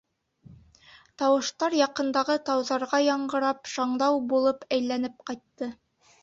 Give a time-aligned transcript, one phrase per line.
[1.21, 5.71] Тауыштар яҡындағы тауҙарға яңғырап, шаңдау булып әйләнеп ҡайтты.